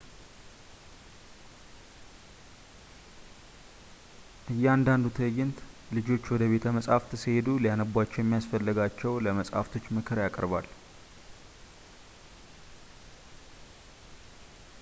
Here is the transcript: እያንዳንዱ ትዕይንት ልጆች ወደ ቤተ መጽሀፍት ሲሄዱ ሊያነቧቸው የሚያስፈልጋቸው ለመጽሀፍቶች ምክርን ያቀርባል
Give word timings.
እያንዳንዱ 4.53 5.03
ትዕይንት 5.17 5.59
ልጆች 5.97 6.25
ወደ 6.33 6.43
ቤተ 6.53 6.65
መጽሀፍት 6.77 7.13
ሲሄዱ 7.23 7.47
ሊያነቧቸው 7.65 8.21
የሚያስፈልጋቸው 8.23 9.13
ለመጽሀፍቶች 9.27 9.87
ምክርን 9.97 10.23
ያቀርባል 10.27 10.69